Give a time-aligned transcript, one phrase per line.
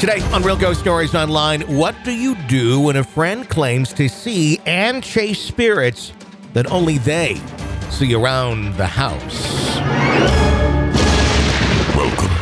[0.00, 4.08] Today on Real Ghost Stories Online, what do you do when a friend claims to
[4.08, 6.14] see and chase spirits
[6.54, 7.38] that only they
[7.90, 9.76] see around the house?
[11.94, 12.32] Welcome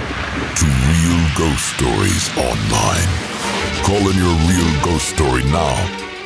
[0.54, 3.08] to Real Ghost Stories Online.
[3.82, 5.74] Call in your real ghost story now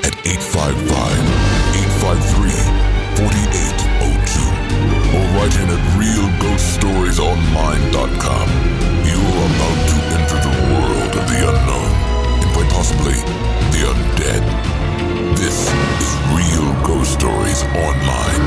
[0.04, 0.92] at 855
[2.12, 2.52] 853
[3.24, 8.48] 4802 or write in at realghoststoriesonline.com.
[9.08, 10.11] You're about to
[11.12, 13.14] world of the unknown and quite possibly
[13.72, 15.36] the undead.
[15.36, 15.68] This
[16.00, 18.40] is Real Ghost Stories Online.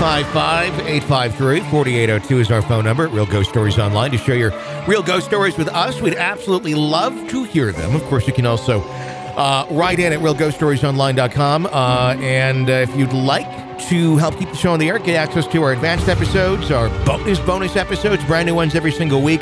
[0.00, 4.52] 855 853 4802 is our phone number at Real Ghost Stories Online to share your
[4.86, 6.00] real ghost stories with us.
[6.00, 7.94] We'd absolutely love to hear them.
[7.94, 11.66] Of course, you can also uh, write in at realghoststoriesonline.com.
[11.66, 15.14] Uh, and uh, if you'd like to help keep the show on the air, get
[15.16, 19.40] access to our advanced episodes, our bonus bonus episodes, brand new ones every single week,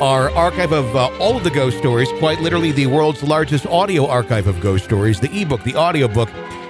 [0.00, 4.06] our archive of uh, all of the ghost stories, quite literally the world's largest audio
[4.06, 6.28] archive of ghost stories, the ebook, the audiobook.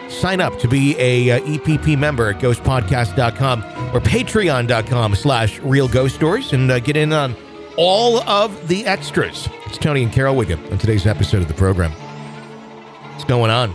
[0.09, 6.15] Sign up to be a uh, EPP member at ghostpodcast.com or patreon.com slash real ghost
[6.15, 7.35] stories and uh, get in on
[7.77, 9.49] all of the extras.
[9.67, 11.91] It's Tony and Carol you on today's episode of the program.
[13.13, 13.75] What's going on?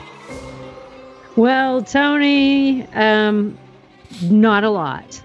[1.36, 3.58] Well, Tony, um,
[4.22, 5.22] not a lot.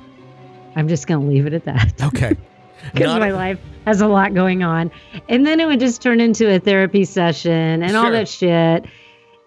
[0.75, 2.37] I'm just going to leave it at that Okay.
[2.93, 4.91] because my life has a lot going on.
[5.29, 8.85] And then it would just turn into a therapy session and all that shit.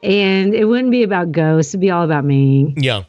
[0.02, 3.04] And it wouldn't be about ghosts, it'd be all about me, Yeah.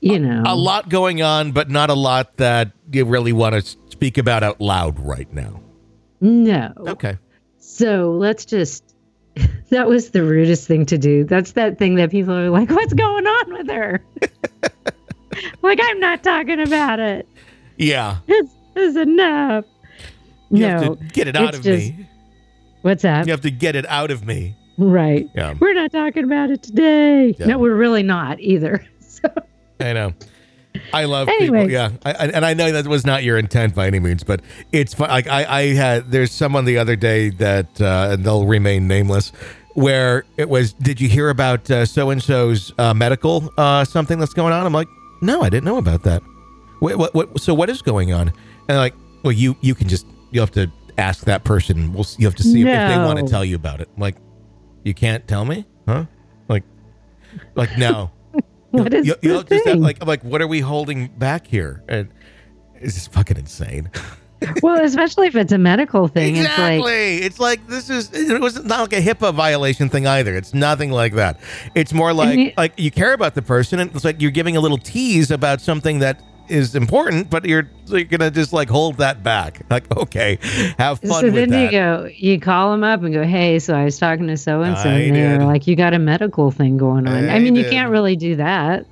[0.00, 0.44] you know.
[0.46, 4.44] A lot going on, but not a lot that you really want to speak about
[4.44, 5.60] out loud right now.
[6.20, 6.72] No.
[6.78, 7.18] Okay.
[7.58, 8.84] So let's just.
[9.70, 11.22] That was the rudest thing to do.
[11.22, 14.02] That's that thing that people are like, what's going on with her?
[15.62, 17.28] like, I'm not talking about it.
[17.76, 18.16] Yeah.
[18.26, 19.64] It's, it's enough.
[20.50, 20.68] You no.
[20.80, 22.06] have to get it out of just- me.
[22.82, 23.26] What's that?
[23.26, 24.56] You have to get it out of me.
[24.78, 25.28] Right.
[25.34, 25.52] Yeah.
[25.60, 27.34] We're not talking about it today.
[27.38, 27.46] Yeah.
[27.46, 28.84] No, we're really not either.
[29.00, 29.28] So,
[29.80, 30.14] I know.
[30.94, 31.58] I love Anyway.
[31.66, 31.70] people.
[31.72, 34.40] Yeah, I, and I know that was not your intent by any means, but
[34.72, 35.10] it's fun.
[35.10, 39.32] Like I, I had there's someone the other day that uh, and they'll remain nameless,
[39.74, 40.72] where it was.
[40.74, 44.64] Did you hear about so and so's medical uh, something that's going on?
[44.64, 44.88] I'm like,
[45.20, 46.22] no, I didn't know about that.
[46.80, 47.38] Wait, what, what?
[47.40, 48.32] So what is going on?
[48.68, 51.92] And like, well, you you can just you have to ask that person.
[51.92, 53.88] We'll you have to see if, if they want to tell you about it.
[53.94, 54.16] I'm like,
[54.84, 56.04] you can't tell me, huh?
[56.48, 56.64] Like,
[57.54, 58.10] like no.
[58.70, 59.82] what is you, the you'll just have, thing?
[59.82, 62.08] like I'm like what are we holding back here and
[62.76, 63.90] it's just fucking insane
[64.62, 66.36] well, especially if it's a medical thing.
[66.36, 70.54] exactly it's like, this is it was not like a hipaa violation thing either it's
[70.54, 71.40] nothing like that
[71.74, 74.56] it's more like you- like you care about the person and it's like you're giving
[74.56, 78.96] a little tease about something that is important but you're you're gonna just like hold
[78.98, 80.38] that back like okay
[80.78, 83.84] have fun so then you go, you call them up and go, hey, so I
[83.84, 85.44] was talking to so and so, and they're did.
[85.44, 87.28] like, you got a medical thing going on.
[87.28, 88.86] I, I mean, you can't really do that.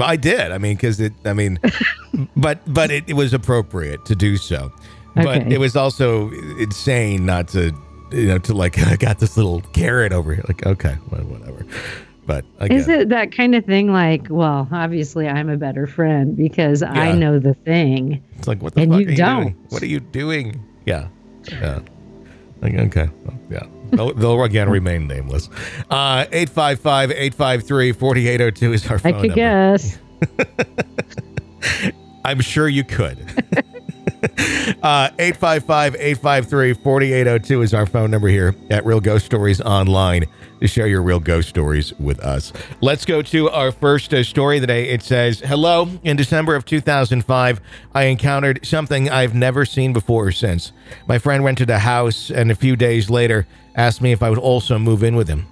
[0.00, 0.52] I did.
[0.52, 1.12] I mean, because it.
[1.24, 1.58] I mean,
[2.36, 4.72] but but it, it was appropriate to do so.
[5.14, 5.54] But Okay.
[5.54, 7.72] it was also insane not to,
[8.12, 10.44] you know, to like I got this little carrot over here.
[10.48, 11.66] Like, okay, whatever.
[12.24, 13.92] But again, Is it that kind of thing?
[13.92, 18.22] Like, well, obviously, I'm a better friend because I know the thing.
[18.38, 19.42] it's like what the and fuck you are don't.
[19.42, 19.56] doing?
[19.70, 20.64] What are you doing?
[20.86, 21.08] Yeah,
[21.50, 21.80] yeah.
[22.60, 23.64] Like, okay, well, yeah.
[23.90, 25.48] They'll, they'll again remain nameless.
[25.90, 29.34] Uh, 855-853-4802 is our phone I could number.
[29.34, 29.98] guess.
[32.24, 33.18] I'm sure you could.
[34.82, 40.24] uh, 855-853-4802 is our phone number here at Real Ghost Stories Online
[40.60, 42.52] to share your real ghost stories with us.
[42.80, 44.90] Let's go to our first uh, story today.
[44.90, 47.60] It says, Hello, in December of 2005,
[47.94, 50.72] I encountered something I've never seen before or since.
[51.08, 54.38] My friend rented a house and a few days later asked me if I would
[54.38, 55.46] also move in with him.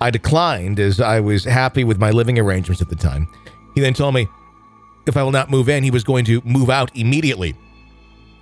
[0.00, 3.28] I declined as I was happy with my living arrangements at the time.
[3.74, 4.28] He then told me
[5.06, 7.54] if I will not move in, he was going to move out immediately.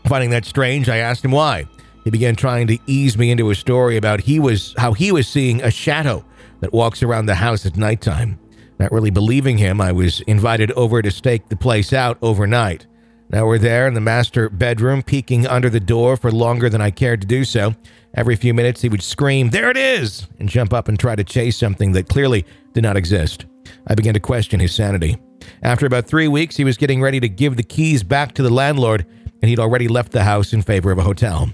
[0.06, 1.66] Finding that strange, I asked him why.
[2.04, 5.28] He began trying to ease me into a story about he was how he was
[5.28, 6.24] seeing a shadow
[6.60, 8.38] that walks around the house at nighttime.
[8.78, 12.86] Not really believing him, I was invited over to stake the place out overnight.
[13.30, 16.90] Now we're there in the master bedroom, peeking under the door for longer than I
[16.90, 17.74] cared to do so.
[18.14, 20.26] Every few minutes, he would scream, There it is!
[20.38, 22.44] and jump up and try to chase something that clearly
[22.74, 23.46] did not exist.
[23.86, 25.16] I began to question his sanity.
[25.62, 28.52] After about three weeks, he was getting ready to give the keys back to the
[28.52, 29.06] landlord,
[29.42, 31.50] and he'd already left the house in favor of a hotel.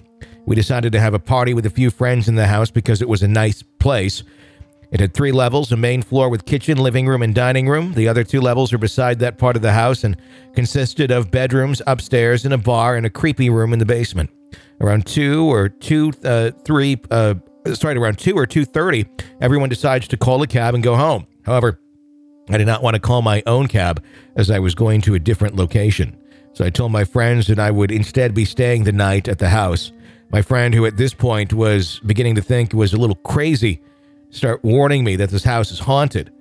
[0.47, 3.09] We decided to have a party with a few friends in the house because it
[3.09, 4.23] was a nice place.
[4.91, 7.93] It had three levels a main floor with kitchen, living room, and dining room.
[7.93, 10.17] The other two levels are beside that part of the house and
[10.55, 14.31] consisted of bedrooms upstairs and a bar and a creepy room in the basement.
[14.81, 17.35] Around two or two, uh, three, uh,
[17.75, 19.07] sorry, around two or two thirty,
[19.43, 21.27] everyone decides to call a cab and go home.
[21.43, 21.81] However,
[22.49, 24.03] I did not want to call my own cab
[24.37, 26.17] as I was going to a different location.
[26.59, 29.49] So I told my friends that I would instead be staying the night at the
[29.49, 29.93] house.
[30.33, 33.81] My friend, who at this point was beginning to think was a little crazy,
[34.31, 36.33] start warning me that this house is haunted.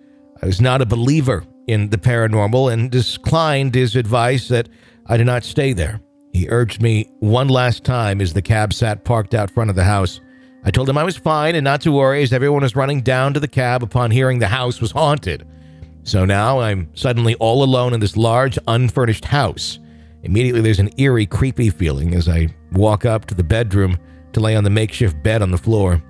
[0.41, 4.69] I was not a believer in the paranormal and declined his advice that
[5.05, 6.01] I did not stay there.
[6.33, 9.83] He urged me one last time as the cab sat parked out front of the
[9.83, 10.19] house.
[10.63, 13.35] I told him I was fine and not to worry as everyone was running down
[13.35, 15.47] to the cab upon hearing the house was haunted.
[16.01, 19.77] So now I'm suddenly all alone in this large, unfurnished house.
[20.27, 23.97] Immediately, there's an eerie, creepy feeling as I walk up to the bedroom
[24.33, 26.03] to lay on the makeshift bed on the floor.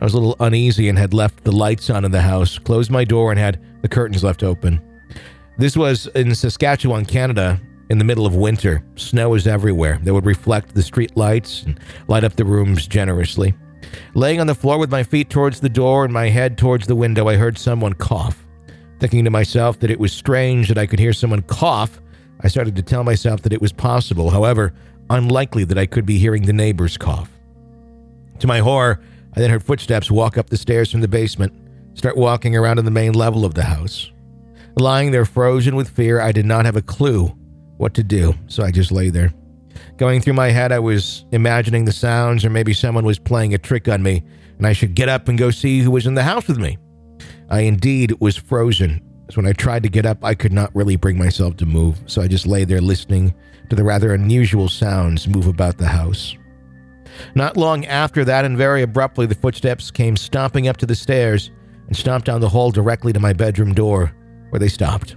[0.00, 2.90] I was a little uneasy and had left the lights on in the house, closed
[2.90, 4.80] my door, and had the curtains left open.
[5.58, 7.60] This was in Saskatchewan, Canada,
[7.90, 8.82] in the middle of winter.
[8.96, 13.54] Snow was everywhere that would reflect the street lights and light up the rooms generously.
[14.14, 16.96] Laying on the floor with my feet towards the door and my head towards the
[16.96, 18.46] window, I heard someone cough.
[18.98, 22.00] Thinking to myself that it was strange that I could hear someone cough,
[22.40, 24.72] I started to tell myself that it was possible, however,
[25.10, 27.30] unlikely that I could be hearing the neighbors cough.
[28.40, 29.00] To my horror,
[29.34, 31.52] I then heard footsteps walk up the stairs from the basement,
[31.94, 34.10] start walking around on the main level of the house.
[34.76, 37.36] Lying there frozen with fear, I did not have a clue
[37.78, 39.32] what to do, so I just lay there.
[39.96, 43.58] Going through my head, I was imagining the sounds, or maybe someone was playing a
[43.58, 44.22] trick on me,
[44.56, 46.78] and I should get up and go see who was in the house with me.
[47.50, 50.96] I indeed was frozen, as when I tried to get up, I could not really
[50.96, 53.34] bring myself to move, so I just lay there listening
[53.68, 56.34] to the rather unusual sounds move about the house.
[57.34, 61.50] Not long after that, and very abruptly, the footsteps came stomping up to the stairs
[61.86, 64.14] and stomped down the hall directly to my bedroom door
[64.50, 65.16] where they stopped.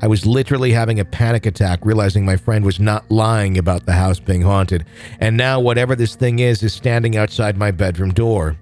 [0.00, 3.92] I was literally having a panic attack, realizing my friend was not lying about the
[3.92, 4.84] house being haunted,
[5.20, 8.58] and now whatever this thing is is standing outside my bedroom door.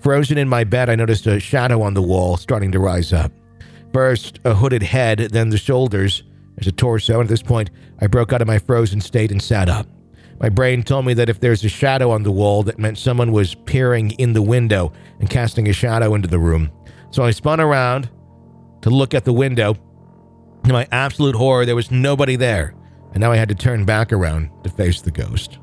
[0.00, 3.30] Frozen in my bed, I noticed a shadow on the wall starting to rise up.
[3.92, 6.22] First, a hooded head, then the shoulders.
[6.56, 9.42] There's a torso, and at this point, I broke out of my frozen state and
[9.42, 9.86] sat up.
[10.40, 13.32] My brain told me that if there's a shadow on the wall, that meant someone
[13.32, 16.70] was peering in the window and casting a shadow into the room.
[17.10, 18.10] So I spun around
[18.80, 19.74] to look at the window.
[20.64, 22.74] To my absolute horror, there was nobody there,
[23.12, 25.58] and now I had to turn back around to face the ghost.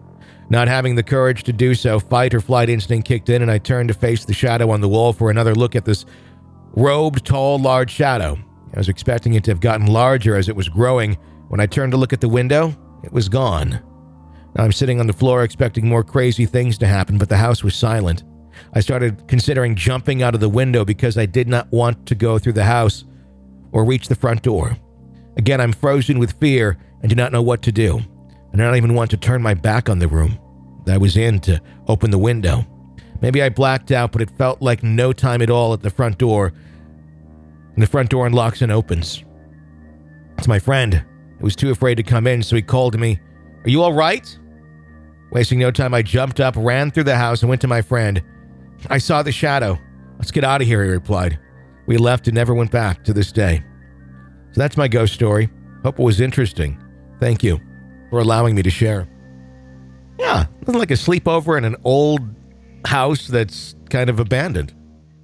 [0.49, 3.57] Not having the courage to do so, fight or flight instinct kicked in, and I
[3.59, 6.05] turned to face the shadow on the wall for another look at this
[6.75, 8.37] robed, tall, large shadow.
[8.73, 11.17] I was expecting it to have gotten larger as it was growing.
[11.47, 13.81] When I turned to look at the window, it was gone.
[14.55, 17.63] Now I'm sitting on the floor expecting more crazy things to happen, but the house
[17.63, 18.23] was silent.
[18.73, 22.37] I started considering jumping out of the window because I did not want to go
[22.37, 23.05] through the house
[23.71, 24.77] or reach the front door.
[25.37, 28.01] Again, I'm frozen with fear and do not know what to do.
[28.51, 30.37] And I don't even want to turn my back on the room
[30.85, 32.65] that I was in to open the window.
[33.21, 36.17] Maybe I blacked out, but it felt like no time at all at the front
[36.17, 36.53] door.
[37.73, 39.23] And the front door unlocks and opens.
[40.37, 40.95] It's my friend.
[41.39, 43.19] I was too afraid to come in, so he called me,
[43.65, 44.37] Are you all right?
[45.31, 48.23] Wasting no time, I jumped up, ran through the house, and went to my friend.
[48.89, 49.77] I saw the shadow.
[50.17, 51.39] Let's get out of here, he replied.
[51.85, 53.63] We left and never went back to this day.
[54.51, 55.49] So that's my ghost story.
[55.83, 56.81] Hope it was interesting.
[57.19, 57.59] Thank you
[58.09, 59.07] for allowing me to share.
[60.17, 62.21] Yeah, nothing like a sleepover in an old
[62.85, 64.73] house that's kind of abandoned.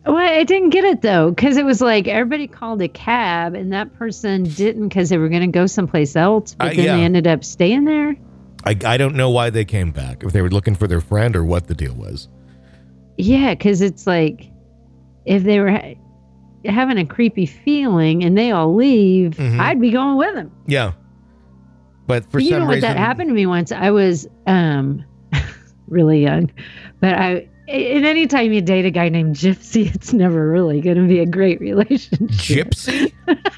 [0.05, 3.73] Well, I didn't get it though, because it was like everybody called a cab, and
[3.73, 6.97] that person didn't because they were going to go someplace else, but Uh, then yeah.
[6.97, 8.15] they ended up staying there.
[8.65, 11.35] I, I don't know why they came back, if they were looking for their friend
[11.35, 12.27] or what the deal was.
[13.17, 14.49] Yeah, because it's like
[15.25, 15.95] if they were ha-
[16.65, 19.59] having a creepy feeling and they all leave, Mhm.
[19.59, 20.51] I'd be going with them.
[20.67, 20.91] Yeah.
[22.07, 22.89] But for you some know what reason.
[22.89, 23.71] that happened to me once.
[23.71, 25.03] I was um
[25.87, 26.51] really young,
[26.99, 27.49] but I.
[27.67, 31.25] And anytime you date a guy named Gypsy, it's never really going to be a
[31.25, 32.69] great relationship.
[32.69, 33.11] Gypsy?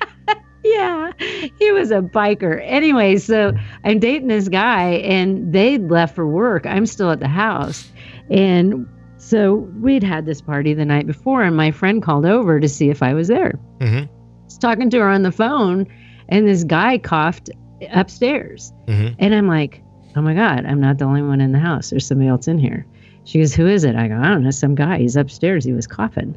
[0.64, 1.12] Yeah,
[1.60, 2.62] he was a biker.
[2.64, 3.54] Anyway, so
[3.86, 6.66] I'm dating this guy, and they'd left for work.
[6.66, 7.90] I'm still at the house,
[8.30, 12.68] and so we'd had this party the night before, and my friend called over to
[12.68, 13.52] see if I was there.
[13.80, 14.10] hmm I
[14.44, 15.88] was talking to her on the phone,
[16.28, 17.50] and this guy coughed
[17.94, 19.82] upstairs, hmm and I'm like,
[20.18, 21.92] "Oh my god, I'm not the only one in the house.
[21.92, 22.86] There's somebody else in here."
[23.24, 24.52] She goes, "Who is it?" I go, "I don't know.
[24.52, 24.98] Some guy.
[24.98, 25.64] He's upstairs.
[25.64, 26.36] He was coughing."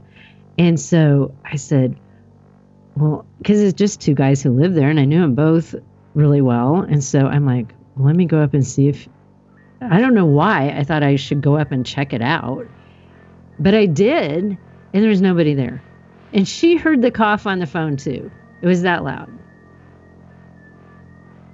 [0.58, 1.96] And so I said,
[2.96, 5.74] well, because it's just two guys who live there, and I knew them both
[6.14, 6.82] really well.
[6.82, 9.08] And so I'm like, well, let me go up and see if.
[9.80, 12.66] I don't know why I thought I should go up and check it out,
[13.58, 14.44] but I did,
[14.92, 15.82] and there was nobody there.
[16.34, 18.30] And she heard the cough on the phone too.
[18.60, 19.30] It was that loud.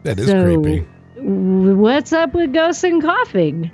[0.02, 0.88] That is So- creepy.
[1.16, 3.70] What's up with ghosts and coughing?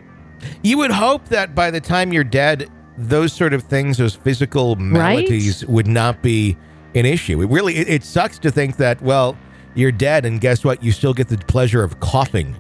[0.62, 4.76] You would hope that by the time you're dead, those sort of things, those physical
[4.76, 6.56] maladies, would not be
[6.94, 7.40] an issue.
[7.42, 9.00] It really, it, it sucks to think that.
[9.02, 9.36] Well,
[9.74, 10.82] you're dead, and guess what?
[10.82, 12.56] You still get the pleasure of coughing.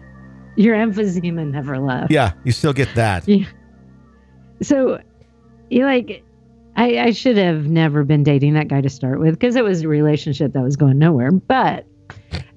[0.56, 2.10] Your emphysema never left.
[2.10, 3.26] Yeah, you still get that.
[3.28, 3.46] Yeah.
[4.60, 5.00] So,
[5.70, 6.22] you like,
[6.76, 9.82] I, I should have never been dating that guy to start with because it was
[9.82, 11.32] a relationship that was going nowhere.
[11.32, 11.84] But,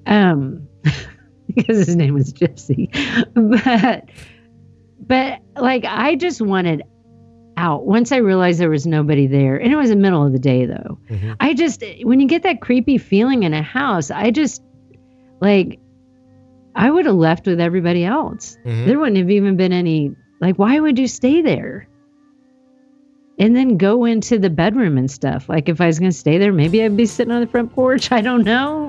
[0.06, 0.68] um,
[1.66, 2.92] because his name was Gypsy,
[3.34, 4.04] but,
[5.00, 6.82] but like, I just wanted
[7.56, 10.38] out once I realized there was nobody there, and it was the middle of the
[10.38, 10.98] day though.
[11.10, 11.32] Mm-hmm.
[11.40, 14.62] I just, when you get that creepy feeling in a house, I just
[15.40, 15.80] like,
[16.74, 18.58] I would have left with everybody else.
[18.66, 18.84] Mhm.
[18.86, 21.88] There wouldn't have even been any like why would you stay there?
[23.38, 25.48] And then go into the bedroom and stuff.
[25.48, 28.12] Like if I was gonna stay there, maybe I'd be sitting on the front porch.
[28.12, 28.88] I don't know.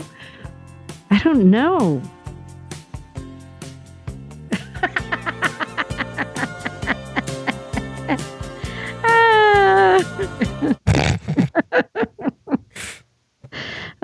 [1.10, 2.02] I don't know.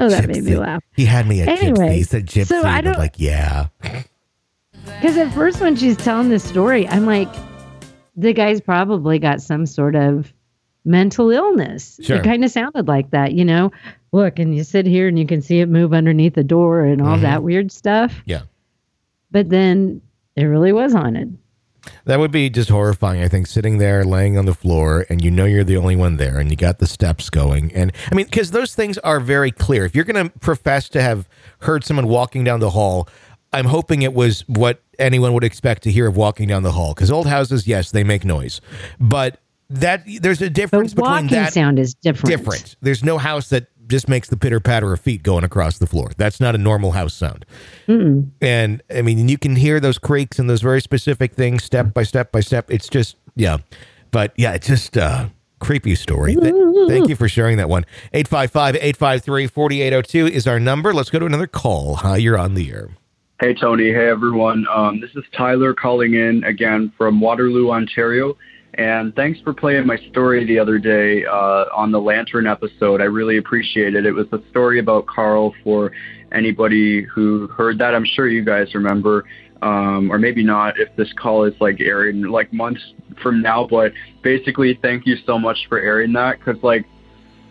[0.05, 0.83] Oh, that made me laugh.
[0.95, 1.91] He had me at gypsy.
[1.93, 2.45] He said gypsy.
[2.47, 3.67] so I don't- like, yeah.
[4.85, 7.29] Because at first, when she's telling this story, I'm like,
[8.15, 10.31] the guy's probably got some sort of
[10.85, 11.99] mental illness.
[12.03, 12.17] Sure.
[12.17, 13.71] It kind of sounded like that, you know?
[14.11, 17.01] Look, and you sit here and you can see it move underneath the door and
[17.01, 17.21] all Mhm.
[17.21, 18.21] that weird stuff.
[18.25, 18.41] Yeah.
[19.31, 20.01] But then
[20.35, 21.37] it really was haunted.
[22.05, 25.31] That would be just horrifying, I think, sitting there laying on the floor and you
[25.31, 27.73] know you're the only one there and you got the steps going.
[27.73, 29.85] And I mean, because those things are very clear.
[29.85, 31.27] If you're going to profess to have
[31.59, 33.07] heard someone walking down the hall,
[33.51, 36.93] I'm hoping it was what anyone would expect to hear of walking down the hall.
[36.93, 38.61] Because old houses, yes, they make noise.
[38.99, 42.29] But that there's a difference between walking that sound is different.
[42.29, 42.75] different.
[42.81, 46.11] There's no house that just makes the pitter patter of feet going across the floor.
[46.17, 47.45] That's not a normal house sound.
[47.87, 48.29] Mm-mm.
[48.41, 52.03] And I mean, you can hear those creaks and those very specific things step by
[52.03, 52.71] step by step.
[52.71, 53.57] It's just, yeah.
[54.11, 55.27] But yeah, it's just uh
[55.59, 56.35] creepy story.
[56.35, 56.53] Th-
[56.87, 57.85] thank you for sharing that one.
[58.13, 60.93] 855 853 4802 is our number.
[60.93, 61.95] Let's go to another call.
[61.95, 62.89] Hi, you're on the air.
[63.39, 63.91] Hey, Tony.
[63.91, 64.65] Hey, everyone.
[64.71, 68.37] Um, this is Tyler calling in again from Waterloo, Ontario.
[68.75, 73.01] And thanks for playing my story the other day uh, on the Lantern episode.
[73.01, 74.05] I really appreciate it.
[74.05, 75.91] It was a story about Carl for
[76.31, 77.93] anybody who heard that.
[77.93, 79.25] I'm sure you guys remember,
[79.61, 82.81] um, or maybe not if this call is like airing like months
[83.21, 83.67] from now.
[83.69, 83.91] But
[84.23, 86.85] basically, thank you so much for airing that because, like,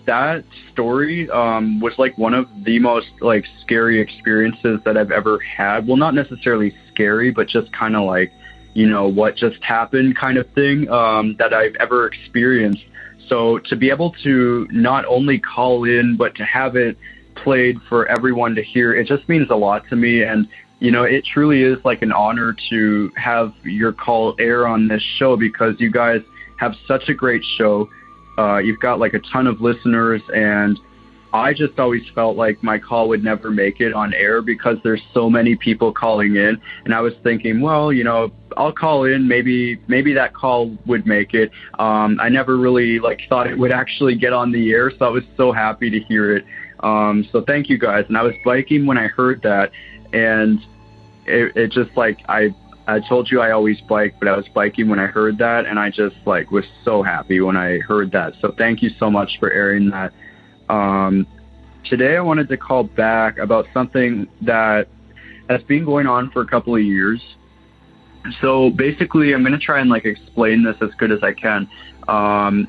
[0.05, 5.39] that story um, was like one of the most like scary experiences that I've ever
[5.39, 5.87] had.
[5.87, 8.33] Well, not necessarily scary, but just kind of like,
[8.75, 12.85] you know, what just happened kind of thing um, that I've ever experienced.
[13.29, 16.97] So to be able to not only call in, but to have it
[17.35, 20.23] played for everyone to hear, it just means a lot to me.
[20.23, 20.49] And
[20.81, 25.03] you know, it truly is like an honor to have your call air on this
[25.17, 26.21] show because you guys
[26.59, 27.89] have such a great show.
[28.37, 30.79] Uh, you've got like a ton of listeners, and
[31.33, 35.01] I just always felt like my call would never make it on air because there's
[35.15, 36.61] so many people calling in.
[36.85, 39.27] And I was thinking, well, you know, I'll call in.
[39.27, 41.51] Maybe maybe that call would make it.
[41.79, 45.09] Um, I never really like thought it would actually get on the air, so I
[45.09, 46.45] was so happy to hear it.
[46.81, 48.05] Um, so thank you guys.
[48.09, 49.71] And I was biking when I heard that,
[50.13, 50.61] and
[51.27, 52.55] it, it just like I
[52.87, 55.79] I told you I always bike, but I was biking when I heard that, and
[55.79, 58.35] I just like was so happy when I heard that.
[58.41, 60.13] So thank you so much for airing that.
[60.73, 61.27] Um,
[61.85, 64.89] today I wanted to call back about something that
[65.51, 67.21] has been going on for a couple of years.
[68.41, 71.69] So basically, I'm going to try and like explain this as good as I can.
[72.09, 72.69] Um,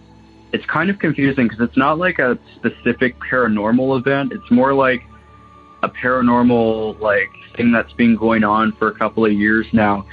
[0.52, 4.34] it's kind of confusing because it's not like a specific paranormal event.
[4.34, 5.02] It's more like
[5.82, 10.06] a paranormal like thing that's been going on for a couple of years now.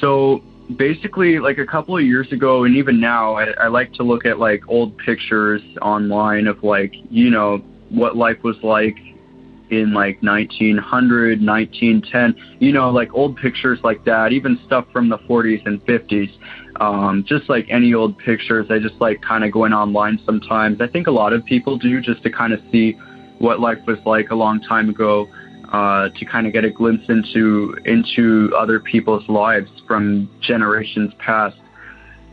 [0.00, 0.42] So
[0.76, 4.26] basically, like a couple of years ago, and even now, I, I like to look
[4.26, 7.58] at like old pictures online of like you know
[7.90, 8.96] what life was like
[9.70, 12.58] in like 1900, 1910.
[12.60, 16.30] You know, like old pictures like that, even stuff from the 40s and 50s.
[16.80, 20.80] Um, just like any old pictures, I just like kind of going online sometimes.
[20.80, 22.92] I think a lot of people do just to kind of see
[23.38, 25.28] what life was like a long time ago
[25.72, 31.56] uh, to kind of get a glimpse into into other people's lives from generations past.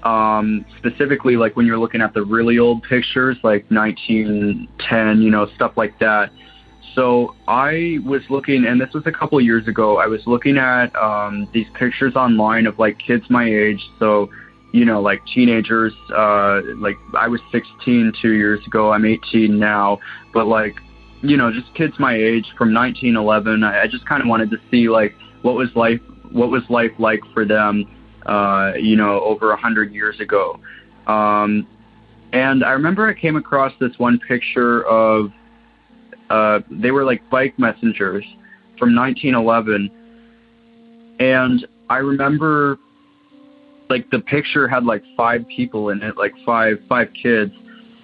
[0.04, 5.48] Um, specifically, like when you're looking at the really old pictures, like 1910, you know,
[5.56, 6.32] stuff like that.
[6.96, 9.98] So I was looking, and this was a couple years ago.
[9.98, 13.82] I was looking at um, these pictures online of like kids my age.
[14.00, 14.30] So,
[14.74, 15.94] you know, like teenagers.
[16.14, 18.92] Uh, like I was 16 two years ago.
[18.92, 20.00] I'm 18 now,
[20.34, 20.76] but like
[21.22, 23.64] you know, just kids my age from 1911.
[23.64, 26.00] I, I just kind of wanted to see like what was life,
[26.32, 27.86] what was life like for them
[28.26, 30.60] uh, you know, over a hundred years ago.
[31.08, 31.68] Um,
[32.32, 35.32] and I remember I came across this one picture of
[36.30, 38.24] uh, they were like bike messengers
[38.78, 39.90] from 1911,
[41.20, 42.78] and I remember
[43.90, 47.52] like the picture had like five people in it, like five five kids,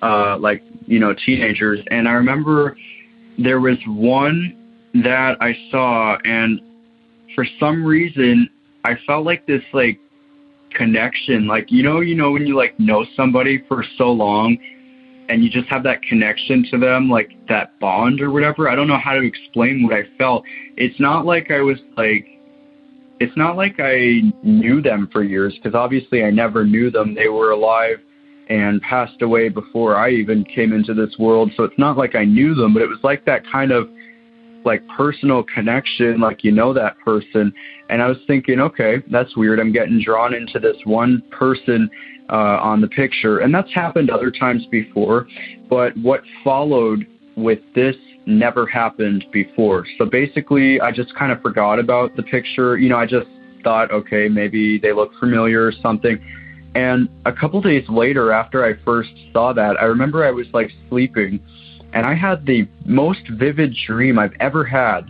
[0.01, 2.75] uh, like you know teenagers, and I remember
[3.37, 4.55] there was one
[5.03, 6.61] that I saw, and
[7.35, 8.49] for some reason
[8.83, 9.99] I felt like this like
[10.71, 14.57] connection, like you know, you know when you like know somebody for so long
[15.27, 18.69] and you just have that connection to them, like that bond or whatever.
[18.69, 20.43] I don't know how to explain what I felt.
[20.77, 22.27] It's not like I was like
[23.19, 27.15] it's not like I knew them for years because obviously I never knew them.
[27.15, 27.99] They were alive
[28.47, 31.51] and passed away before I even came into this world.
[31.57, 33.89] So it's not like I knew them, but it was like that kind of
[34.63, 37.53] like personal connection, like you know that person.
[37.89, 39.59] And I was thinking, okay, that's weird.
[39.59, 41.89] I'm getting drawn into this one person
[42.29, 43.39] uh, on the picture.
[43.39, 45.27] And that's happened other times before.
[45.69, 49.85] But what followed with this never happened before.
[49.97, 52.77] So basically, I just kind of forgot about the picture.
[52.77, 53.27] You know, I just
[53.63, 56.19] thought, okay, maybe they look familiar or something.
[56.75, 60.71] And a couple days later, after I first saw that, I remember I was like
[60.89, 61.39] sleeping
[61.93, 65.09] and I had the most vivid dream I've ever had.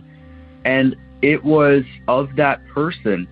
[0.64, 3.26] And it was of that person.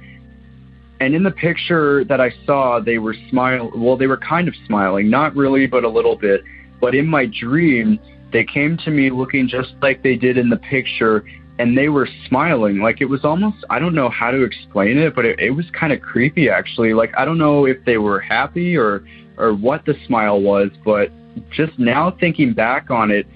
[1.00, 3.70] And in the picture that I saw, they were smiling.
[3.76, 6.42] Well, they were kind of smiling, not really, but a little bit.
[6.80, 8.00] But in my dream,
[8.32, 11.24] they came to me looking just like they did in the picture,
[11.58, 12.78] and they were smiling.
[12.78, 15.66] Like it was almost, I don't know how to explain it, but it, it was
[15.78, 16.94] kind of creepy actually.
[16.94, 19.04] Like I don't know if they were happy or
[19.36, 21.10] or what the smile was, but
[21.50, 23.26] just now thinking back on it,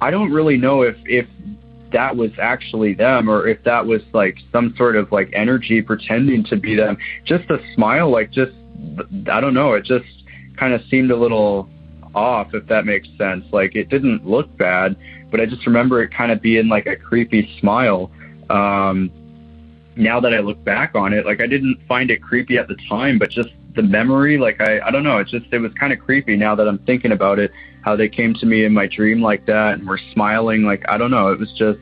[0.00, 1.26] I don't really know if if
[1.92, 6.44] that was actually them or if that was like some sort of like energy pretending
[6.44, 6.96] to be them.
[7.24, 8.52] Just a smile, like just
[9.30, 9.74] I don't know.
[9.74, 10.06] It just
[10.58, 11.68] kind of seemed a little
[12.14, 13.44] off, if that makes sense.
[13.52, 14.96] Like it didn't look bad,
[15.30, 18.10] but I just remember it kind of being like a creepy smile.
[18.50, 19.10] Um,
[19.96, 22.76] now that I look back on it, like I didn't find it creepy at the
[22.88, 25.92] time, but just the memory, like I, I don't know, it just it was kind
[25.92, 27.52] of creepy now that I'm thinking about it.
[27.82, 30.98] How they came to me in my dream like that and were smiling, like I
[30.98, 31.80] don't know, it was just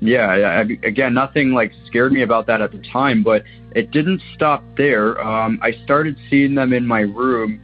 [0.00, 4.22] yeah, I, again, nothing like scared me about that at the time, but it didn't
[4.34, 5.20] stop there.
[5.20, 7.62] Um, I started seeing them in my room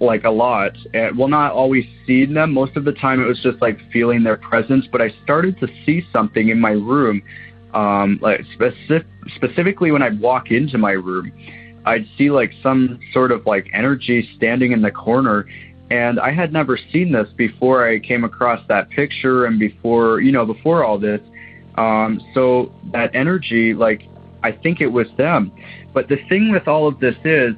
[0.00, 0.72] like a lot.
[0.94, 2.52] And, well, not always seeing them.
[2.52, 4.86] Most of the time, it was just like feeling their presence.
[4.90, 7.22] But I started to see something in my room,
[7.74, 11.32] um, like specific, specifically when I'd walk into my room,
[11.84, 15.46] I'd see like some sort of like energy standing in the corner.
[15.90, 20.32] And I had never seen this before I came across that picture and before, you
[20.32, 21.20] know, before all this.
[21.76, 24.02] Um, so that energy, like,
[24.42, 25.52] I think it was them.
[25.92, 27.54] But the thing with all of this is,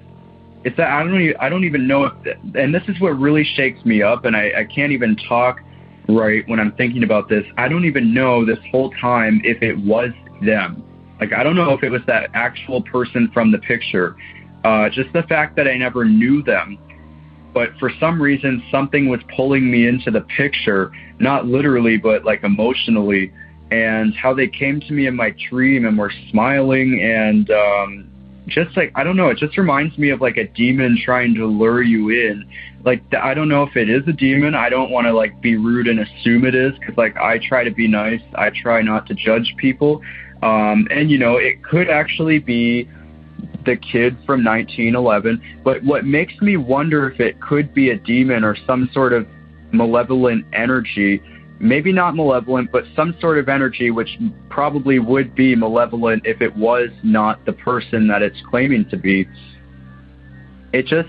[0.65, 2.13] it's that I don't even, I don't even know if,
[2.55, 5.61] and this is what really shakes me up, and I, I can't even talk
[6.09, 7.45] right when I'm thinking about this.
[7.57, 10.11] I don't even know this whole time if it was
[10.43, 10.83] them.
[11.21, 14.17] Like I don't know if it was that actual person from the picture.
[14.65, 16.79] Uh, just the fact that I never knew them,
[17.55, 22.43] but for some reason something was pulling me into the picture, not literally, but like
[22.43, 23.33] emotionally.
[23.71, 28.11] And how they came to me in my dream and were smiling and um,
[28.49, 31.47] just like I don't know, it just reminds me of like a demon trying to
[31.47, 32.49] lure you in.
[32.85, 34.55] Like I don't know if it is a demon.
[34.55, 37.65] I don't want to like be rude and assume it is because like I try
[37.65, 38.23] to be nice.
[38.35, 40.03] I try not to judge people.
[40.43, 42.89] Um, and you know, it could actually be
[43.65, 45.61] the kid from 1911.
[45.65, 49.27] But what makes me wonder if it could be a demon or some sort of
[49.73, 51.21] malevolent energy
[51.61, 54.19] maybe not malevolent, but some sort of energy which
[54.49, 59.27] probably would be malevolent if it was not the person that it's claiming to be.
[60.73, 61.09] It just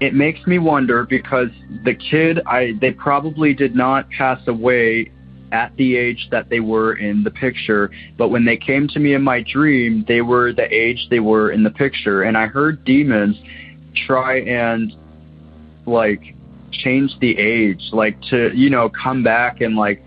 [0.00, 1.48] it makes me wonder because
[1.84, 5.10] the kid I they probably did not pass away
[5.50, 9.14] at the age that they were in the picture, but when they came to me
[9.14, 12.84] in my dream, they were the age they were in the picture and I heard
[12.84, 13.36] demons
[14.06, 14.92] try and
[15.86, 16.34] like
[16.72, 20.02] change the age, like to, you know, come back and like,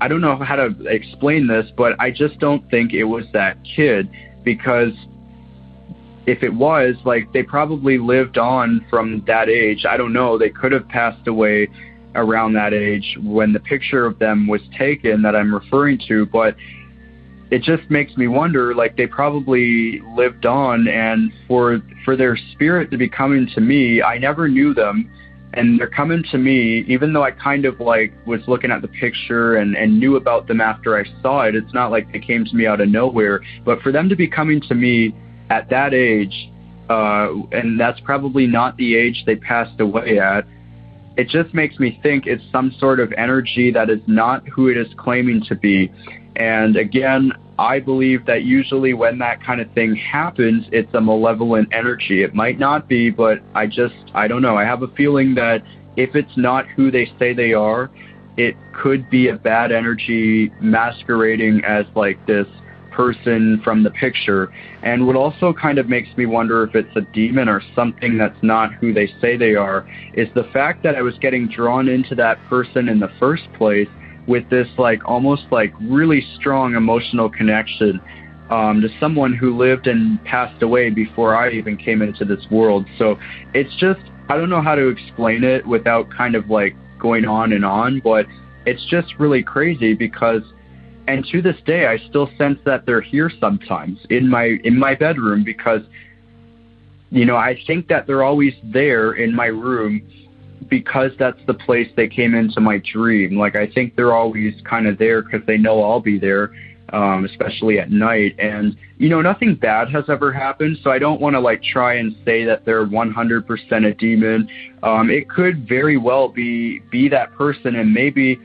[0.00, 3.56] I don't know how to explain this, but I just don't think it was that
[3.64, 4.10] kid
[4.44, 4.92] because
[6.26, 9.86] if it was, like, they probably lived on from that age.
[9.88, 10.36] I don't know.
[10.36, 11.68] They could have passed away
[12.16, 16.56] around that age when the picture of them was taken that I'm referring to, but
[17.50, 22.90] it just makes me wonder like they probably lived on and for for their spirit
[22.90, 25.08] to be coming to me i never knew them
[25.54, 28.88] and they're coming to me even though i kind of like was looking at the
[28.88, 32.44] picture and and knew about them after i saw it it's not like they came
[32.44, 35.14] to me out of nowhere but for them to be coming to me
[35.50, 36.50] at that age
[36.90, 40.44] uh and that's probably not the age they passed away at
[41.16, 44.76] it just makes me think it's some sort of energy that is not who it
[44.76, 45.90] is claiming to be.
[46.36, 51.68] And again I believe that usually when that kind of thing happens, it's a malevolent
[51.72, 52.22] energy.
[52.22, 54.56] It might not be, but I just, I don't know.
[54.56, 55.62] I have a feeling that
[55.96, 57.90] if it's not who they say they are,
[58.36, 62.46] it could be a bad energy masquerading as like this
[62.90, 64.50] person from the picture.
[64.82, 68.42] And what also kind of makes me wonder if it's a demon or something that's
[68.42, 72.14] not who they say they are is the fact that I was getting drawn into
[72.16, 73.88] that person in the first place
[74.26, 78.00] with this like almost like really strong emotional connection
[78.50, 82.86] um, to someone who lived and passed away before I even came into this world.
[82.98, 83.18] So
[83.54, 87.52] it's just I don't know how to explain it without kind of like going on
[87.52, 88.26] and on, but
[88.64, 90.42] it's just really crazy because
[91.08, 94.94] and to this day I still sense that they're here sometimes in my in my
[94.94, 95.82] bedroom because
[97.10, 100.02] you know, I think that they're always there in my room
[100.68, 103.38] because that's the place they came into my dream.
[103.38, 106.52] Like I think they're always kind of there because they know I'll be there,
[106.92, 108.34] um, especially at night.
[108.38, 111.94] And you know, nothing bad has ever happened, so I don't want to like try
[111.94, 114.48] and say that they're 100% a demon.
[114.82, 118.38] Um, it could very well be be that person, and maybe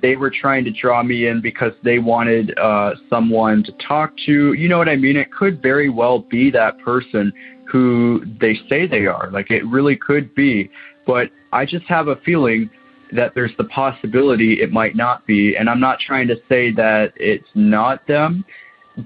[0.00, 4.52] they were trying to draw me in because they wanted uh, someone to talk to.
[4.52, 5.16] You know what I mean?
[5.16, 7.32] It could very well be that person
[7.70, 9.30] who they say they are.
[9.30, 10.70] Like it really could be.
[11.06, 12.70] But I just have a feeling
[13.12, 15.56] that there's the possibility it might not be.
[15.56, 18.44] And I'm not trying to say that it's not them,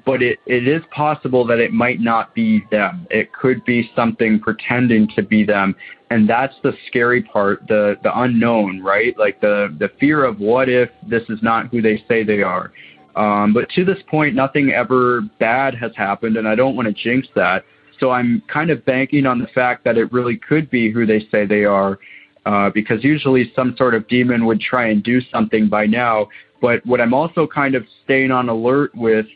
[0.05, 3.07] but it, it is possible that it might not be them.
[3.11, 5.75] It could be something pretending to be them.
[6.11, 9.17] And that's the scary part, the, the unknown, right?
[9.19, 12.73] Like the, the fear of what if this is not who they say they are.
[13.15, 16.95] Um, but to this point, nothing ever bad has happened, and I don't want to
[16.95, 17.65] jinx that.
[18.01, 21.21] So I'm kind of banking on the fact that it really could be who they
[21.31, 21.99] say they are,
[22.47, 26.29] uh, because usually some sort of demon would try and do something by now.
[26.61, 29.27] But what I'm also kind of staying on alert with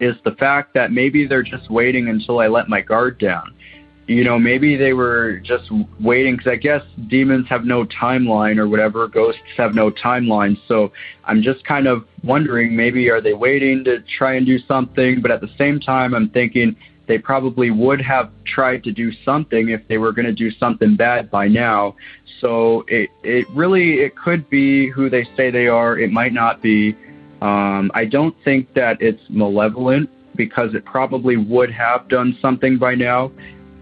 [0.00, 3.54] is the fact that maybe they're just waiting until I let my guard down.
[4.08, 5.70] You know, maybe they were just
[6.00, 10.58] waiting because I guess demons have no timeline or whatever, ghosts have no timeline.
[10.66, 10.90] So
[11.24, 15.22] I'm just kind of wondering maybe are they waiting to try and do something?
[15.22, 19.70] But at the same time, I'm thinking they probably would have tried to do something
[19.70, 21.96] if they were going to do something bad by now.
[22.40, 25.98] So it it really it could be who they say they are.
[25.98, 26.96] It might not be.
[27.40, 32.94] Um, I don't think that it's malevolent because it probably would have done something by
[32.94, 33.32] now.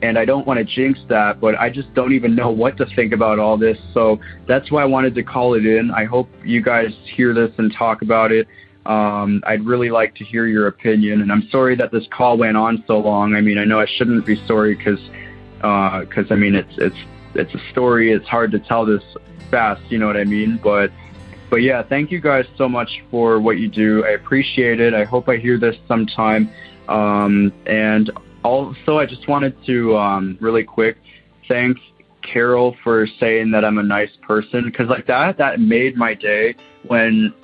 [0.02, 2.86] And I don't want to jinx that, but I just don't even know what to
[2.96, 3.76] think about all this.
[3.92, 5.90] So that's why I wanted to call it in.
[5.90, 8.48] I hope you guys hear this and talk about it.
[8.86, 12.56] Um, I'd really like to hear your opinion, and I'm sorry that this call went
[12.56, 13.34] on so long.
[13.34, 15.00] I mean, I know I shouldn't be sorry because,
[15.56, 16.96] because uh, I mean, it's it's
[17.34, 18.12] it's a story.
[18.12, 19.02] It's hard to tell this
[19.50, 19.82] fast.
[19.90, 20.58] You know what I mean?
[20.62, 20.90] But
[21.50, 24.04] but yeah, thank you guys so much for what you do.
[24.04, 24.94] I appreciate it.
[24.94, 26.50] I hope I hear this sometime.
[26.88, 28.10] Um, and
[28.42, 30.96] also, I just wanted to um, really quick
[31.48, 31.76] thank
[32.22, 36.54] Carol for saying that I'm a nice person because like that that made my day
[36.86, 37.34] when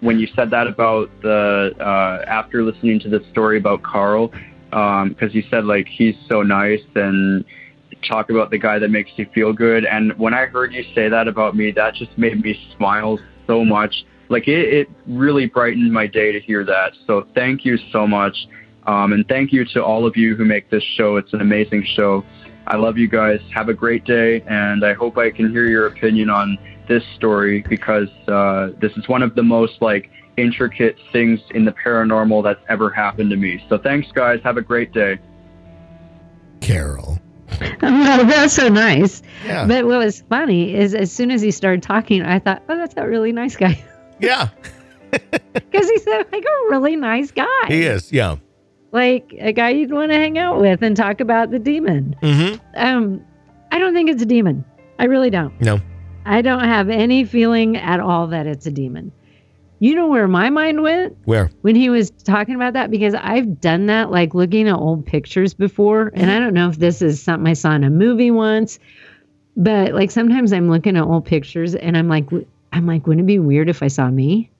[0.00, 4.28] when you said that about the uh, after listening to the story about Carl,
[4.70, 7.44] because um, you said like he's so nice and
[8.06, 9.84] talk about the guy that makes you feel good.
[9.84, 13.64] And when I heard you say that about me, that just made me smile so
[13.64, 14.04] much.
[14.28, 16.92] Like it, it really brightened my day to hear that.
[17.06, 18.36] So thank you so much.
[18.86, 21.16] Um, and thank you to all of you who make this show.
[21.16, 22.24] It's an amazing show.
[22.66, 23.40] I love you guys.
[23.54, 24.42] Have a great day.
[24.42, 29.08] And I hope I can hear your opinion on this story because uh, this is
[29.08, 33.64] one of the most like intricate things in the paranormal that's ever happened to me.
[33.68, 34.40] So thanks, guys.
[34.44, 35.18] Have a great day.
[36.60, 37.18] Carol.
[37.82, 39.22] Oh, that's so nice.
[39.44, 39.66] Yeah.
[39.66, 42.94] But what was funny is as soon as he started talking, I thought, oh, that's
[42.96, 43.82] a really nice guy.
[44.20, 44.48] Yeah.
[45.52, 47.66] Because he he's like a really nice guy.
[47.68, 48.12] He is.
[48.12, 48.36] Yeah.
[48.96, 52.16] Like a guy you'd want to hang out with and talk about the demon.
[52.22, 52.56] Mm-hmm.
[52.74, 53.22] Um,
[53.70, 54.64] I don't think it's a demon.
[54.98, 55.60] I really don't.
[55.60, 55.82] No.
[56.24, 59.12] I don't have any feeling at all that it's a demon.
[59.80, 61.50] You know where my mind went Where?
[61.60, 62.90] when he was talking about that?
[62.90, 66.10] Because I've done that, like looking at old pictures before.
[66.14, 68.78] And I don't know if this is something I saw in a movie once,
[69.58, 72.30] but like sometimes I'm looking at old pictures and I'm like,
[72.72, 74.50] I'm like, wouldn't it be weird if I saw me?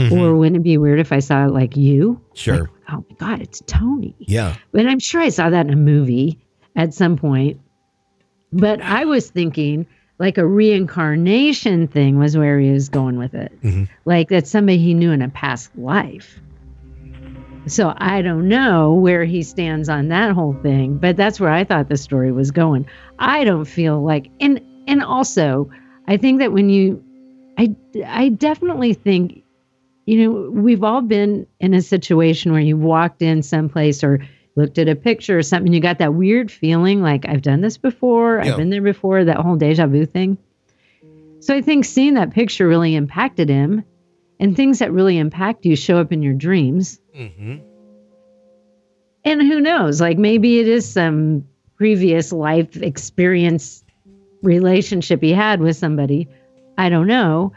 [0.00, 0.20] Mhm.
[0.20, 2.20] Or wouldn't it be weird if I saw like you?
[2.34, 2.60] Sure.
[2.60, 4.14] Like, oh my God, it's Tony.
[4.18, 4.54] Yeah.
[4.72, 6.38] And I'm sure I saw that in a movie
[6.76, 7.60] at some point.
[8.52, 9.86] But I was thinking
[10.18, 13.52] like a reincarnation thing was where he was going with it.
[13.62, 13.88] Mhm.
[14.04, 16.40] Like that's somebody he knew in a past life.
[17.66, 21.62] So I don't know where he stands on that whole thing, but that's where I
[21.64, 22.86] thought the story was going.
[23.18, 25.70] I don't feel like and and also
[26.08, 27.02] I think that when you
[27.58, 27.74] I
[28.06, 29.39] I definitely think
[30.10, 34.78] you know, we've all been in a situation where you walked in someplace or looked
[34.78, 38.38] at a picture or something, you got that weird feeling like I've done this before,
[38.38, 38.50] Yeah.
[38.50, 40.36] I've been there before, that whole deja vu thing.
[41.38, 43.84] So I think seeing that picture really impacted him,
[44.40, 47.00] and things that really impact you show up in your dreams.
[47.14, 47.58] hmm
[49.24, 51.46] And who knows, like maybe it is some
[51.76, 53.84] previous life experience
[54.42, 56.28] relationship he had with somebody.
[56.76, 57.52] I don't know.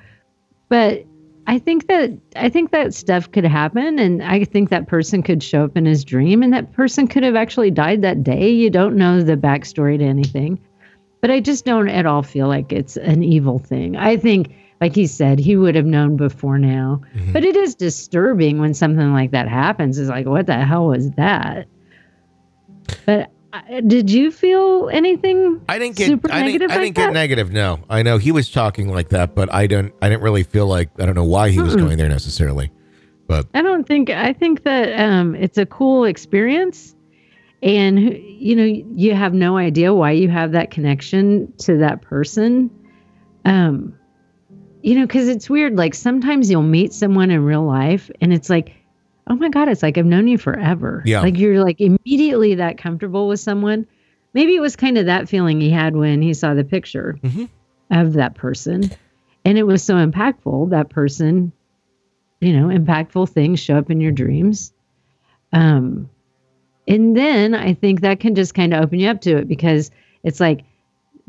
[0.69, 1.05] But
[1.45, 5.43] I think that I think that stuff could happen and I think that person could
[5.43, 8.49] show up in his dream and that person could have actually died that day.
[8.49, 10.59] You don't know the backstory to anything.
[11.21, 13.95] But I just don't at all feel like it's an evil thing.
[13.95, 17.01] I think like he said, he would have known before now.
[17.15, 17.31] Mm-hmm.
[17.31, 19.97] But it is disturbing when something like that happens.
[19.97, 21.67] It's like, what the hell was that?
[23.05, 23.31] But
[23.85, 25.61] did you feel anything?
[25.69, 26.07] I didn't get.
[26.07, 26.45] super I didn't.
[26.45, 27.51] negative I like didn't get negative.
[27.51, 29.93] No, I know he was talking like that, but I don't.
[30.01, 30.89] I didn't really feel like.
[30.99, 31.85] I don't know why he was Mm-mm.
[31.85, 32.71] going there necessarily.
[33.27, 34.09] But I don't think.
[34.09, 36.95] I think that um, it's a cool experience,
[37.61, 42.69] and you know, you have no idea why you have that connection to that person.
[43.45, 43.97] Um,
[44.81, 45.75] you know, because it's weird.
[45.77, 48.73] Like sometimes you'll meet someone in real life, and it's like,
[49.27, 51.01] oh my god, it's like I've known you forever.
[51.05, 51.21] Yeah.
[51.21, 53.87] Like you're like immediately that comfortable with someone.
[54.33, 57.49] Maybe it was kind of that feeling he had when he saw the picture Mhm.
[57.91, 58.89] of that person,
[59.45, 60.69] and it was so impactful.
[60.71, 61.51] That person
[62.41, 64.73] you know, impactful things show up in your dreams.
[65.53, 66.09] Um,
[66.85, 69.91] and then I think that can just kind of open you up to it because
[70.23, 70.65] it's like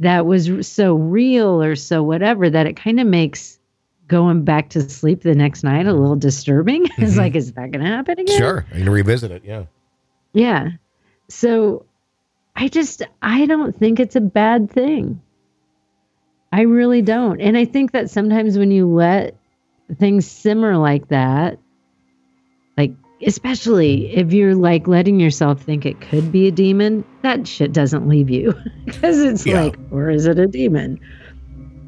[0.00, 3.61] that was so real or so whatever that it kind of makes
[4.08, 6.84] going back to sleep the next night a little disturbing.
[6.98, 7.18] it's Mhm.
[7.18, 8.36] like, is that going to happen again?
[8.36, 9.42] sure, I can revisit it.
[9.44, 9.64] Yeah.
[10.32, 10.70] Yeah.
[11.28, 11.86] So
[12.56, 15.20] I just, I don't think it's a bad thing.
[16.52, 17.40] I really don't.
[17.40, 19.36] And I think that sometimes when you let
[19.98, 21.58] things simmer like that,
[22.76, 22.92] like,
[23.26, 28.06] especially if you're like letting yourself think it could be a demon, that shit doesn't
[28.08, 29.62] leave you because it's Yeah.
[29.62, 31.00] like, or is it a demon?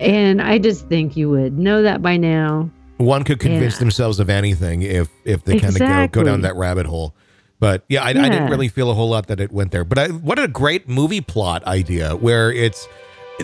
[0.00, 2.70] And I just think you would know that by now.
[2.98, 3.80] One could convince Yeah.
[3.80, 7.14] themselves of anything if if they kind of go, go down that rabbit hole.
[7.58, 9.84] But yeah, I, I didn't really feel a whole lot that it went there.
[9.84, 12.86] But I, what a great movie plot idea where it's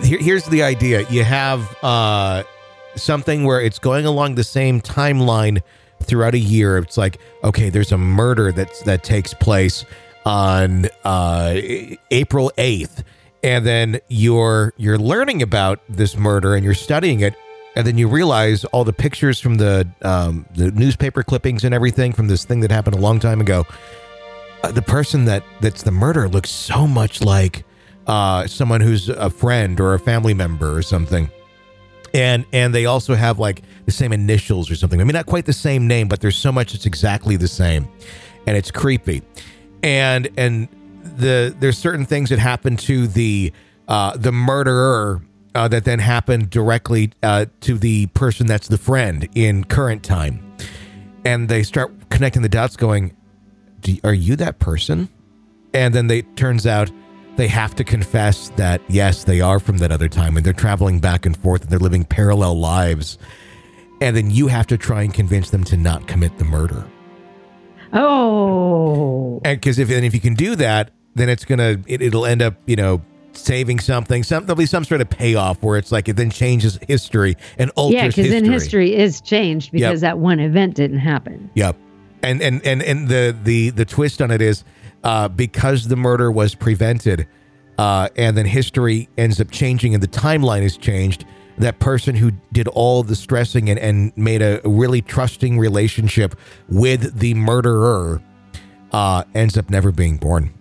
[0.03, 2.43] here, here's the idea: you have uh,
[2.95, 5.61] something where it's going along the same timeline
[6.03, 6.77] throughout a year.
[6.77, 9.83] It's like okay, there's a murder that's that takes place
[10.25, 11.55] on uh,
[12.11, 13.03] April eighth,
[13.43, 17.35] and then you're you're learning about this murder and you're studying it
[17.75, 22.13] and then you realize all the pictures from the um, the newspaper clippings and everything
[22.13, 23.65] from this thing that happened a long time ago.
[24.63, 27.65] Uh, the person that that's the murder looks so much like
[28.07, 31.29] uh, someone who's a friend or a family member or something.
[32.13, 35.01] And and they also have like the same initials or something.
[35.01, 37.87] I mean, not quite the same name, but there's so much that's exactly the same,
[38.45, 39.23] and it's creepy.
[39.81, 40.67] And and
[41.03, 43.53] the there's certain things that happen to the
[43.87, 45.21] uh, the murderer
[45.55, 50.55] uh, that then happen directly uh, to the person that's the friend in current time,
[51.25, 53.15] and they start connecting the dots, going,
[54.03, 55.09] "Are you that person?"
[55.73, 56.91] And then they turns out
[57.35, 60.99] they have to confess that yes, they are from that other time, and they're traveling
[60.99, 63.17] back and forth, and they're living parallel lives.
[64.01, 66.85] And then you have to try and convince them to not commit the murder.
[67.93, 72.25] Oh, And because if and if you can do that, then it's gonna it, it'll
[72.25, 73.01] end up you know
[73.33, 74.23] saving something.
[74.23, 77.71] Some there'll be some sort of payoff where it's like it then changes history and
[77.75, 81.49] alters yeah, because then history is changed because that one event didn't happen.
[81.55, 81.77] Yep.
[82.23, 84.63] And and and and the the the twist on it is
[85.03, 87.27] uh, because the murder was prevented,
[87.77, 91.25] uh, and then history ends up changing and the timeline is changed.
[91.57, 96.35] That person who did all the stressing and, and made a really trusting relationship
[96.67, 98.21] with the murderer
[98.91, 100.53] uh, ends up never being born,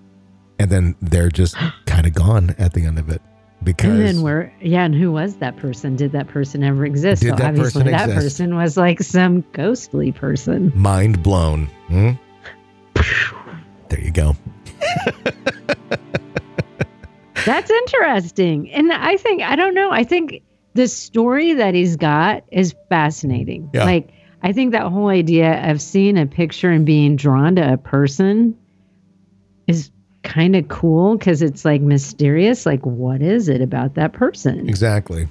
[0.58, 3.22] and then they're just kind of gone at the end of it
[3.64, 5.96] because And then where, yeah, and who was that person?
[5.96, 7.22] Did that person ever exist?
[7.22, 8.38] Did so that obviously person that exist?
[8.38, 10.72] person was like some ghostly person.
[10.74, 11.66] mind blown.
[11.88, 12.10] Hmm?
[13.88, 14.36] There you go.
[17.44, 18.70] That's interesting.
[18.70, 20.42] And I think, I don't know, I think
[20.74, 23.70] the story that he's got is fascinating.
[23.72, 23.84] Yeah.
[23.84, 24.10] Like,
[24.42, 28.56] I think that whole idea of seeing a picture and being drawn to a person
[29.66, 29.90] is
[30.22, 32.66] kind of cool because it's like mysterious.
[32.66, 34.68] Like, what is it about that person?
[34.68, 35.28] Exactly.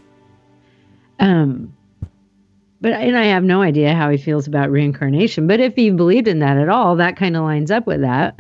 [1.20, 1.76] Um,
[2.80, 5.48] but and I have no idea how he feels about reincarnation.
[5.48, 8.40] But if he believed in that at all, that kind of lines up with that.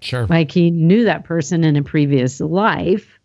[0.00, 0.26] Sure.
[0.26, 3.18] Like he knew that person in a previous life.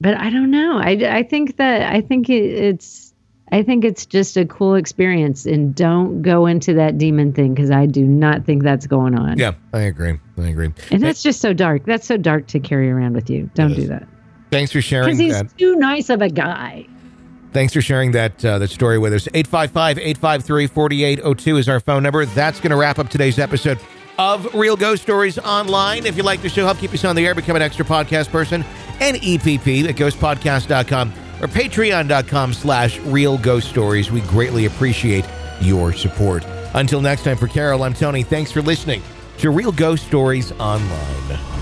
[0.00, 0.78] But I don't know.
[0.78, 3.12] I, I think that I think it, it's
[3.52, 5.44] I think it's just a cool experience.
[5.44, 9.38] And don't go into that demon thing because I do not think that's going on.
[9.38, 10.18] Yeah, I agree.
[10.38, 10.72] I agree.
[10.90, 11.84] And that's just so dark.
[11.84, 13.50] That's so dark to carry around with you.
[13.54, 14.06] Don't do that.
[14.50, 15.56] Thanks for sharing Because he's that.
[15.58, 16.86] too nice of a guy.
[17.52, 19.26] Thanks for sharing that uh, that story with us.
[19.28, 22.24] 855-853-4802 is our phone number.
[22.26, 23.78] That's going to wrap up today's episode
[24.18, 26.06] of Real Ghost Stories Online.
[26.06, 28.30] If you like the show, help keep us on the air, become an extra podcast
[28.30, 28.64] person,
[29.00, 34.10] and EPP at ghostpodcast.com or patreon.com slash real ghost stories.
[34.10, 35.24] We greatly appreciate
[35.60, 36.44] your support.
[36.74, 38.22] Until next time, for Carol, I'm Tony.
[38.22, 39.02] Thanks for listening
[39.38, 41.59] to Real Ghost Stories Online.